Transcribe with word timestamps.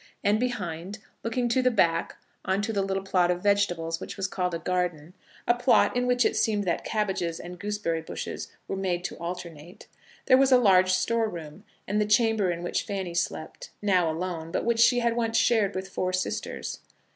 And 0.23 0.39
behind, 0.39 0.97
looking 1.23 1.47
to 1.49 1.61
the 1.61 1.69
back 1.69 2.15
on 2.43 2.63
to 2.63 2.73
the 2.73 2.81
little 2.81 3.03
plot 3.03 3.29
of 3.29 3.43
vegetables 3.43 3.99
which 3.99 4.17
was 4.17 4.25
called 4.25 4.51
the 4.53 4.57
garden, 4.57 5.13
a 5.47 5.53
plot 5.53 5.95
in 5.95 6.07
which 6.07 6.25
it 6.25 6.35
seemed 6.35 6.63
that 6.63 6.83
cabbages 6.83 7.39
and 7.39 7.59
gooseberry 7.59 8.01
bushes 8.01 8.47
were 8.67 8.75
made 8.75 9.03
to 9.03 9.19
alternate, 9.19 9.85
there 10.25 10.37
was 10.39 10.51
a 10.51 10.57
large 10.57 10.89
store 10.91 11.29
room, 11.29 11.65
and 11.87 12.01
the 12.01 12.07
chamber 12.07 12.49
in 12.49 12.63
which 12.63 12.81
Fanny 12.81 13.13
slept, 13.13 13.69
now 13.79 14.09
alone, 14.09 14.51
but 14.51 14.65
which 14.65 14.79
she 14.79 15.01
had 15.01 15.15
once 15.15 15.37
shared 15.37 15.75
with 15.75 15.87
four 15.89 16.11
sisters. 16.13 16.79